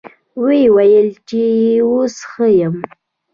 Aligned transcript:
ويې 0.43 0.67
ويل 0.75 1.09
چې 1.27 1.39
يه 1.61 1.79
اوس 1.87 2.15
ښه 2.31 2.47
يمه. 2.59 2.83